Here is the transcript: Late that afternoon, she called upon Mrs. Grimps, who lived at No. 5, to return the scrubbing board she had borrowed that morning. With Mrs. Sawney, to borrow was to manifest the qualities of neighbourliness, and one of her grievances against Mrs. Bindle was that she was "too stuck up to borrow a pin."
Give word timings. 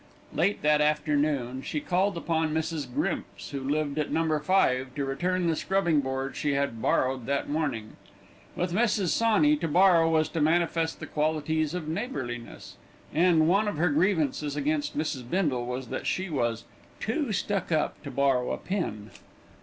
Late 0.33 0.63
that 0.63 0.81
afternoon, 0.81 1.61
she 1.61 1.79
called 1.79 2.17
upon 2.17 2.55
Mrs. 2.55 2.91
Grimps, 2.91 3.51
who 3.51 3.59
lived 3.59 3.99
at 3.99 4.09
No. 4.11 4.39
5, 4.39 4.95
to 4.95 5.05
return 5.05 5.45
the 5.45 5.55
scrubbing 5.55 5.99
board 6.01 6.35
she 6.35 6.53
had 6.55 6.81
borrowed 6.81 7.27
that 7.27 7.47
morning. 7.51 7.97
With 8.55 8.73
Mrs. 8.73 9.09
Sawney, 9.09 9.55
to 9.57 9.67
borrow 9.67 10.09
was 10.09 10.27
to 10.29 10.41
manifest 10.41 10.99
the 11.01 11.05
qualities 11.05 11.75
of 11.75 11.87
neighbourliness, 11.87 12.77
and 13.13 13.47
one 13.47 13.67
of 13.67 13.77
her 13.77 13.89
grievances 13.89 14.55
against 14.55 14.97
Mrs. 14.97 15.29
Bindle 15.29 15.67
was 15.67 15.89
that 15.89 16.07
she 16.07 16.31
was 16.31 16.63
"too 16.99 17.31
stuck 17.31 17.71
up 17.71 18.01
to 18.01 18.09
borrow 18.09 18.51
a 18.53 18.57
pin." 18.57 19.11